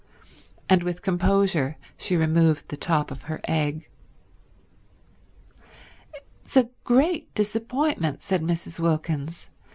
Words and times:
And 0.67 0.81
with 0.81 1.03
composure 1.03 1.77
she 1.95 2.17
removed 2.17 2.69
the 2.69 2.75
top 2.75 3.11
of 3.11 3.21
her 3.29 3.39
egg. 3.43 3.87
"It's 6.43 6.57
a 6.57 6.71
great 6.83 7.31
disappointment," 7.35 8.23
said 8.23 8.41
Mrs. 8.41 8.79
Wilkins. 8.79 9.51